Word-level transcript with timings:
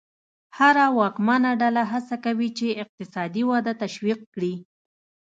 هره 0.57 0.85
واکمنه 0.99 1.51
ډله 1.61 1.83
هڅه 1.91 2.15
کوي 2.25 2.49
چې 2.57 2.67
اقتصادي 2.83 3.43
وده 3.51 3.73
تشویق 3.83 4.19
کړي. 4.33 4.53